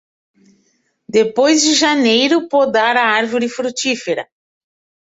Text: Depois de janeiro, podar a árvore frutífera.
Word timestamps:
Depois 1.07 1.61
de 1.61 1.75
janeiro, 1.75 2.47
podar 2.49 2.97
a 2.97 3.03
árvore 3.05 3.47
frutífera. 3.47 4.27